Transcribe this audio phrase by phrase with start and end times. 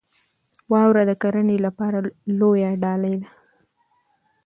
[0.71, 1.97] واوره د کرنې لپاره
[2.39, 3.29] لویه ډالۍ ده.